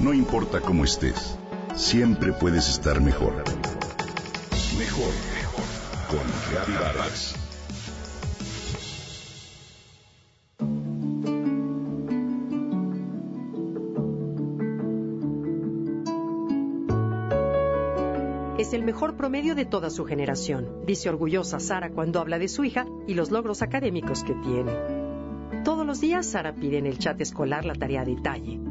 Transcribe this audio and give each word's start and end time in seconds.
No 0.00 0.14
importa 0.14 0.62
cómo 0.62 0.84
estés, 0.84 1.36
siempre 1.74 2.32
puedes 2.32 2.70
estar 2.70 3.02
mejor. 3.02 3.34
Mejor, 4.78 5.12
mejor. 5.34 5.64
Con 6.08 6.74
Vargas. 6.74 7.34
Es 18.58 18.72
el 18.72 18.84
mejor 18.84 19.16
promedio 19.16 19.54
de 19.54 19.66
toda 19.66 19.90
su 19.90 20.06
generación, 20.06 20.86
dice 20.86 21.10
orgullosa 21.10 21.60
Sara 21.60 21.90
cuando 21.90 22.20
habla 22.20 22.38
de 22.38 22.48
su 22.48 22.64
hija 22.64 22.86
y 23.06 23.12
los 23.12 23.30
logros 23.30 23.60
académicos 23.60 24.24
que 24.24 24.32
tiene. 24.32 24.72
Todos 25.62 25.84
los 25.84 26.00
días 26.00 26.24
Sara 26.24 26.54
pide 26.54 26.78
en 26.78 26.86
el 26.86 26.98
chat 26.98 27.20
escolar 27.20 27.66
la 27.66 27.74
tarea 27.74 28.06
de 28.06 28.14
detalle. 28.14 28.69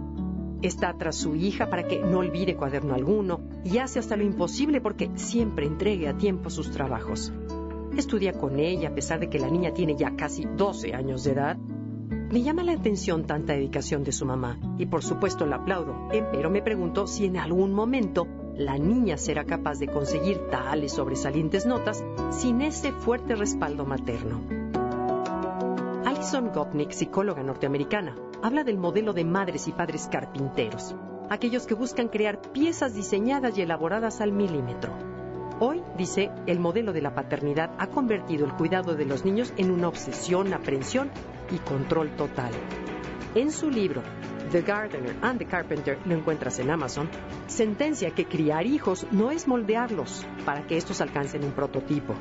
Está 0.62 0.94
tras 0.98 1.16
su 1.16 1.36
hija 1.36 1.70
para 1.70 1.88
que 1.88 2.00
no 2.00 2.20
olvide 2.20 2.58
cuaderno 2.58 2.94
alguno 2.94 3.40
y 3.64 3.78
hace 3.78 4.00
hasta 4.00 4.18
lo 4.18 4.24
imposible 4.24 4.82
porque 4.82 5.10
siempre 5.16 5.66
entregue 5.66 6.10
a 6.10 6.18
tiempo 6.18 6.50
sus 6.50 6.70
trabajos. 6.72 7.32
Estudia 7.96 8.34
con 8.34 8.60
ella 8.60 8.90
a 8.90 8.94
pesar 8.94 9.22
de 9.22 9.30
que 9.30 9.40
la 9.40 9.50
niña 9.50 9.74
tiene 9.74 9.96
ya 9.96 10.16
casi 10.18 10.44
12 10.46 10.94
años 10.94 11.24
de 11.24 11.32
edad. 11.32 11.58
Me 11.58 12.44
llama 12.44 12.64
la 12.64 12.74
atención 12.74 13.26
tanta 13.26 13.54
dedicación 13.54 14.04
de 14.04 14.12
su 14.12 14.26
mamá 14.26 14.60
y 14.78 14.86
por 14.86 15.02
supuesto 15.02 15.46
la 15.46 15.58
aplaudo, 15.58 16.10
pero 16.32 16.50
me 16.50 16.62
pregunto 16.62 17.08
si 17.08 17.26
en 17.26 17.38
algún 17.38 17.74
momento 17.74 18.28
la 18.56 18.78
niña 18.78 19.18
será 19.18 19.46
capaz 19.46 19.80
de 19.80 19.88
conseguir 19.88 20.40
tales 20.52 20.92
sobresalientes 20.92 21.66
notas 21.66 22.04
sin 22.32 22.62
ese 22.62 22.92
fuerte 22.92 23.36
respaldo 23.36 23.86
materno. 23.86 24.42
Alison 26.06 26.52
Gopnik, 26.54 26.92
psicóloga 26.92 27.42
norteamericana, 27.44 28.16
habla 28.42 28.64
del 28.64 28.78
modelo 28.78 29.14
de 29.14 29.26
madres 29.26 29.68
y 29.68 29.72
padres 29.72 30.08
carpinteros, 30.12 30.96
aquellos 31.30 31.68
que 31.68 31.74
buscan 31.74 32.08
crear 32.08 32.42
piezas 32.42 32.94
diseñadas 32.94 33.58
y 33.58 33.62
elaboradas 33.62 34.22
al 34.22 34.32
milímetro. 34.32 34.94
Hoy, 35.60 35.82
dice, 35.98 36.32
el 36.48 36.60
modelo 36.60 36.94
de 36.94 37.02
la 37.02 37.14
paternidad 37.14 37.72
ha 37.78 37.88
convertido 37.88 38.46
el 38.46 38.54
cuidado 38.54 38.96
de 38.96 39.06
los 39.06 39.26
niños 39.26 39.54
en 39.58 39.72
una 39.72 39.90
obsesión, 39.90 40.54
aprensión 40.54 41.12
y 41.52 41.58
control 41.58 42.16
total. 42.16 42.52
En 43.36 43.52
su 43.52 43.70
libro 43.70 44.02
The 44.52 44.62
Gardener 44.64 45.16
and 45.22 45.38
the 45.38 45.46
Carpenter, 45.46 46.00
lo 46.06 46.16
encuentras 46.16 46.58
en 46.58 46.72
Amazon, 46.72 47.08
sentencia 47.46 48.10
que 48.10 48.26
criar 48.26 48.66
hijos 48.66 49.06
no 49.12 49.30
es 49.30 49.48
moldearlos 49.48 50.26
para 50.44 50.66
que 50.66 50.76
estos 50.76 51.02
alcancen 51.02 51.44
un 51.44 51.52
prototipo. 51.52 52.16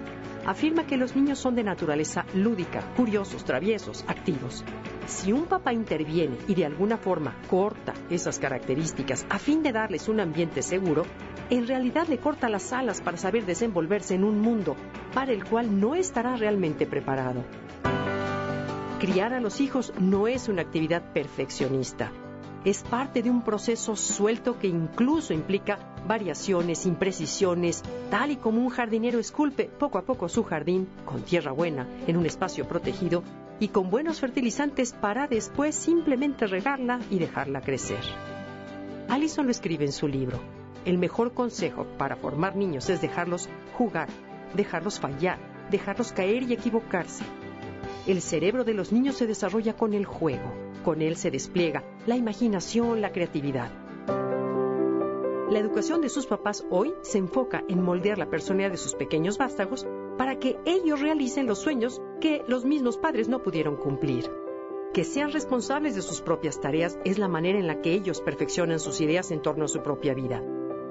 Afirma 0.45 0.87
que 0.87 0.99
los 0.99 1.17
niños 1.17 1.39
son 1.39 1.55
de 1.55 1.65
naturaleza 1.65 2.27
lúdica, 2.35 2.83
curiosos, 2.97 3.45
traviesos, 3.45 4.05
activos. 4.09 4.63
Si 5.07 5.33
un 5.33 5.47
papá 5.47 5.73
interviene 5.73 6.37
y 6.47 6.55
de 6.55 6.67
alguna 6.67 6.99
forma 6.99 7.35
corta 7.49 7.95
esas 8.11 8.39
características 8.39 9.25
a 9.31 9.39
fin 9.39 9.63
de 9.63 9.73
darles 9.73 10.07
un 10.07 10.21
ambiente 10.21 10.61
seguro, 10.61 11.05
en 11.49 11.67
realidad 11.67 12.09
le 12.09 12.19
corta 12.19 12.51
las 12.51 12.75
alas 12.75 13.01
para 13.01 13.17
saber 13.17 13.47
desenvolverse 13.47 14.15
en 14.15 14.25
un 14.25 14.39
mundo 14.39 14.77
para 15.15 15.33
el 15.33 15.45
cual 15.45 15.81
no 15.81 15.95
estará 15.95 16.37
realmente 16.37 16.87
preparado. 16.87 17.43
Criar 18.99 19.33
a 19.33 19.39
los 19.39 19.61
hijos 19.61 19.93
no 20.01 20.27
es 20.27 20.49
una 20.49 20.63
actividad 20.63 21.13
perfeccionista. 21.13 22.11
Es 22.65 22.83
parte 22.83 23.23
de 23.23 23.31
un 23.31 23.43
proceso 23.43 23.95
suelto 23.95 24.59
que 24.59 24.67
incluso 24.67 25.33
implica 25.33 25.79
variaciones, 26.05 26.85
imprecisiones, 26.85 27.85
tal 28.11 28.33
y 28.33 28.37
como 28.37 28.61
un 28.61 28.71
jardinero 28.71 29.21
esculpe 29.21 29.67
poco 29.67 29.99
a 29.99 30.03
poco 30.03 30.29
su 30.29 30.43
jardín 30.43 30.89
con 31.05 31.23
tierra 31.23 31.53
buena, 31.53 31.87
en 32.09 32.17
un 32.17 32.27
espacio 32.27 32.67
protegido 32.67 33.23
y 33.61 33.69
con 33.69 33.89
buenos 33.89 34.19
fertilizantes 34.19 34.93
para 34.93 35.29
después 35.29 35.77
simplemente 35.77 36.49
regarla 36.49 36.99
y 37.09 37.21
dejarla 37.21 37.61
crecer. 37.61 38.03
Allison 39.09 39.45
lo 39.45 39.53
escribe 39.53 39.85
en 39.85 39.93
su 39.93 40.09
libro. 40.09 40.41
El 40.85 40.99
mejor 40.99 41.35
consejo 41.35 41.87
para 41.99 42.17
formar 42.17 42.57
niños 42.57 42.91
es 42.91 43.01
dejarlos 43.01 43.49
jugar, 43.75 44.09
dejarlos 44.55 44.99
fallar, 44.99 45.39
dejarlos 45.71 46.13
caer 46.13 46.43
y 46.43 46.55
equivocarse 46.55 47.25
el 48.07 48.23
cerebro 48.23 48.65
de 48.65 48.75
los 48.75 48.93
niños 48.93 49.17
se 49.17 49.27
desarrolla 49.27 49.77
con 49.77 49.93
el 49.95 50.05
juego. 50.05 50.53
Con 50.85 51.03
él 51.03 51.17
se 51.17 51.31
despliega 51.31 51.85
la 52.07 52.17
imaginación, 52.17 53.01
la 53.01 53.13
creatividad. 53.13 53.71
La 55.51 55.59
educación 55.59 56.03
de 56.03 56.11
sus 56.11 56.27
papás 56.27 56.65
hoy 56.71 56.93
se 57.01 57.19
enfoca 57.19 57.65
en 57.69 57.83
moldear 57.83 58.19
la 58.19 58.29
personalidad 58.29 58.71
de 58.71 58.77
sus 58.77 58.95
pequeños 58.95 59.39
vástagos 59.39 59.87
para 60.19 60.39
que 60.39 60.59
ellos 60.67 61.01
realicen 61.01 61.47
los 61.47 61.61
sueños 61.61 62.03
que 62.21 62.43
los 62.49 62.65
mismos 62.65 62.99
padres 62.99 63.29
no 63.29 63.43
pudieron 63.43 63.77
cumplir. 63.77 64.31
Que 64.93 65.05
sean 65.05 65.33
responsables 65.33 65.95
de 65.95 66.03
sus 66.03 66.21
propias 66.21 66.61
tareas 66.61 66.99
es 67.05 67.19
la 67.19 67.29
manera 67.29 67.59
en 67.59 67.67
la 67.67 67.81
que 67.81 67.93
ellos 67.93 68.21
perfeccionan 68.21 68.79
sus 68.79 69.01
ideas 69.01 69.31
en 69.31 69.41
torno 69.41 69.65
a 69.65 69.69
su 69.69 69.83
propia 69.83 70.13
vida. 70.13 70.43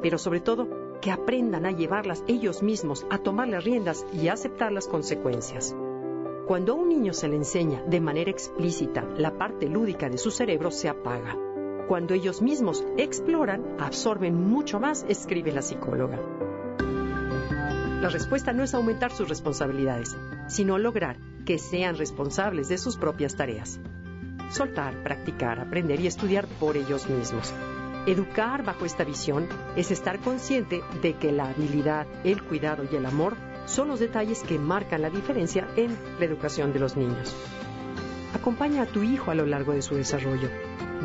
Pero 0.01 0.17
sobre 0.17 0.39
todo, 0.39 0.67
que 1.01 1.11
aprendan 1.11 1.65
a 1.65 1.71
llevarlas 1.71 2.23
ellos 2.27 2.63
mismos, 2.63 3.05
a 3.09 3.19
tomar 3.19 3.47
las 3.47 3.63
riendas 3.63 4.05
y 4.11 4.27
a 4.27 4.33
aceptar 4.33 4.71
las 4.71 4.87
consecuencias. 4.87 5.75
Cuando 6.47 6.71
a 6.71 6.75
un 6.75 6.87
niño 6.87 7.11
se 7.11 7.27
le 7.27 7.35
enseña 7.35 7.83
de 7.83 7.99
manera 7.99 8.31
explícita 8.31 9.03
la 9.17 9.37
parte 9.37 9.67
lúdica 9.67 10.07
de 10.07 10.17
su 10.17 10.31
cerebro, 10.31 10.71
se 10.71 10.87
apaga. 10.87 11.35
Cuando 11.89 12.13
ellos 12.13 12.41
mismos 12.41 12.85
exploran, 12.95 13.75
absorben 13.79 14.33
mucho 14.49 14.79
más, 14.79 15.05
escribe 15.09 15.51
la 15.51 15.61
psicóloga. 15.61 16.17
La 18.01 18.07
respuesta 18.07 18.53
no 18.53 18.63
es 18.63 18.73
aumentar 18.73 19.11
sus 19.11 19.27
responsabilidades, 19.27 20.15
sino 20.47 20.77
lograr 20.77 21.17
que 21.45 21.57
sean 21.57 21.97
responsables 21.97 22.69
de 22.69 22.77
sus 22.77 22.95
propias 22.95 23.35
tareas. 23.35 23.81
Soltar, 24.49 25.03
practicar, 25.03 25.59
aprender 25.59 25.99
y 25.99 26.07
estudiar 26.07 26.47
por 26.61 26.77
ellos 26.77 27.09
mismos. 27.09 27.53
Educar 28.05 28.63
bajo 28.63 28.85
esta 28.85 29.03
visión 29.03 29.49
es 29.75 29.91
estar 29.91 30.19
consciente 30.19 30.81
de 31.01 31.17
que 31.17 31.33
la 31.33 31.49
habilidad, 31.49 32.07
el 32.23 32.41
cuidado 32.41 32.85
y 32.89 32.95
el 32.95 33.05
amor 33.05 33.35
son 33.67 33.89
los 33.89 33.99
detalles 33.99 34.41
que 34.43 34.57
marcan 34.57 35.01
la 35.01 35.09
diferencia 35.09 35.67
en 35.75 35.95
la 36.19 36.25
educación 36.25 36.73
de 36.73 36.79
los 36.79 36.95
niños. 36.95 37.35
Acompaña 38.33 38.83
a 38.83 38.85
tu 38.85 39.03
hijo 39.03 39.29
a 39.29 39.35
lo 39.35 39.45
largo 39.45 39.73
de 39.73 39.81
su 39.81 39.95
desarrollo. 39.95 40.49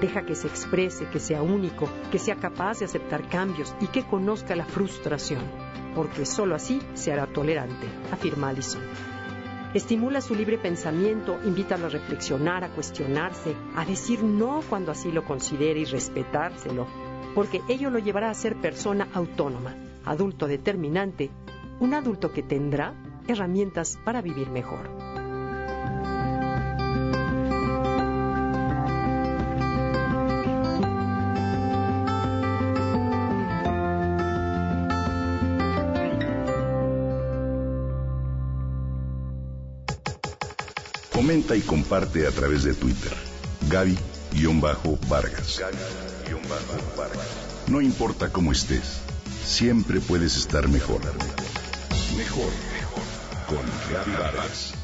Deja 0.00 0.25
que 0.25 0.34
se 0.34 0.47
exprese, 0.47 1.06
que 1.09 1.21
sea 1.21 1.43
único, 1.43 1.89
que 2.11 2.19
sea 2.19 2.37
capaz 2.37 2.78
de 2.78 2.87
aceptar 2.87 3.28
cambios 3.28 3.75
y 3.81 3.89
que 3.89 4.05
conozca 4.05 4.56
la 4.56 4.65
frustración, 4.65 5.43
porque 5.95 6.25
sólo 6.25 6.55
así 6.55 6.81
se 6.95 7.12
hará 7.12 7.27
tolerante, 7.27 7.87
afirma 8.11 8.49
Allison. 8.49 8.83
Estimula 9.75 10.21
su 10.21 10.34
libre 10.34 10.59
pensamiento, 10.59 11.39
invítalo 11.44 11.87
a 11.87 11.91
reflexionar, 11.91 12.62
a 12.62 12.71
cuestionarse, 12.71 13.55
a 13.75 13.84
decir 13.84 14.23
no 14.23 14.62
cuando 14.69 14.93
así 14.93 15.11
lo 15.11 15.25
considere 15.25 15.81
y 15.81 15.84
respetárselo, 15.84 16.87
porque 17.34 17.61
ello 17.69 17.91
lo 17.91 17.99
llevará 17.99 18.31
a 18.31 18.34
ser 18.34 18.56
persona 18.56 19.09
autónoma, 19.15 19.75
adulto 20.05 20.47
determinante 20.47 21.31
un 21.82 21.94
adulto 21.94 22.32
que 22.32 22.44
tendrá 22.44 22.94
herramientas 23.26 23.98
para 24.04 24.22
vivir 24.22 24.48
mejor. 24.50 24.88
Comenta 41.12 41.56
y 41.56 41.62
comparte 41.62 42.28
a 42.28 42.31
través 42.31 42.62
de 42.62 42.75
Twitter. 42.75 43.12
Gaby-Vargas. 43.69 45.60
No 47.66 47.81
importa 47.81 48.31
cómo 48.31 48.53
estés, 48.53 49.00
siempre 49.44 50.00
puedes 50.00 50.37
estar 50.37 50.69
mejor. 50.69 51.00
Mejor, 52.17 52.53
mejor. 52.73 53.03
Con 53.47 53.65
Gaby 53.91 54.12
Vargas. 54.12 54.75